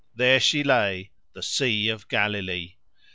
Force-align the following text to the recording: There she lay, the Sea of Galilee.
There 0.15 0.39
she 0.39 0.63
lay, 0.63 1.11
the 1.33 1.43
Sea 1.43 1.89
of 1.89 2.07
Galilee. 2.07 2.73